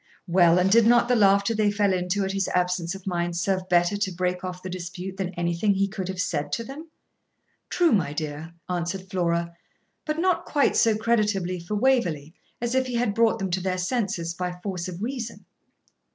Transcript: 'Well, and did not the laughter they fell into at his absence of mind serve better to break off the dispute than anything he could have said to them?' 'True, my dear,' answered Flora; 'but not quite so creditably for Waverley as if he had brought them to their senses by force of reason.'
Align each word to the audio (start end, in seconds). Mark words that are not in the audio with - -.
'Well, 0.25 0.57
and 0.57 0.71
did 0.71 0.87
not 0.87 1.07
the 1.09 1.15
laughter 1.15 1.53
they 1.53 1.69
fell 1.69 1.93
into 1.93 2.25
at 2.25 2.31
his 2.31 2.47
absence 2.47 2.95
of 2.95 3.05
mind 3.05 3.37
serve 3.37 3.69
better 3.69 3.95
to 3.95 4.11
break 4.11 4.43
off 4.43 4.63
the 4.63 4.67
dispute 4.71 5.15
than 5.17 5.29
anything 5.35 5.75
he 5.75 5.87
could 5.87 6.07
have 6.07 6.19
said 6.19 6.51
to 6.53 6.63
them?' 6.63 6.87
'True, 7.69 7.91
my 7.91 8.11
dear,' 8.11 8.51
answered 8.67 9.07
Flora; 9.11 9.55
'but 10.07 10.17
not 10.17 10.43
quite 10.45 10.75
so 10.75 10.97
creditably 10.97 11.59
for 11.59 11.75
Waverley 11.75 12.33
as 12.59 12.73
if 12.73 12.87
he 12.87 12.95
had 12.95 13.13
brought 13.13 13.37
them 13.37 13.51
to 13.51 13.61
their 13.61 13.77
senses 13.77 14.33
by 14.33 14.59
force 14.63 14.87
of 14.87 15.03
reason.' 15.03 15.45